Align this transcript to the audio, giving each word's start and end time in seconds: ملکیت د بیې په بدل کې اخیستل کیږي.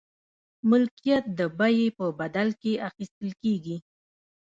ملکیت 0.69 1.25
د 1.39 1.39
بیې 1.59 1.87
په 1.97 2.05
بدل 2.19 2.47
کې 2.61 2.73
اخیستل 2.89 3.29
کیږي. 3.41 3.77